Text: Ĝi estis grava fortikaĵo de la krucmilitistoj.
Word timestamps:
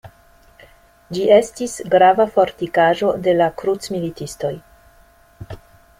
Ĝi 1.17 1.25
estis 1.35 1.75
grava 1.95 2.27
fortikaĵo 2.37 3.11
de 3.27 3.35
la 3.43 3.51
krucmilitistoj. 3.63 4.53